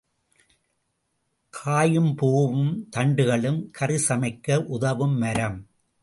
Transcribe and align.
காயும் 1.49 2.15
பூவும் 2.15 2.87
தண்டுகளும் 2.95 3.69
கறிசமைக்க 3.71 4.59
உதவும் 4.67 5.17
மரம். 5.17 5.59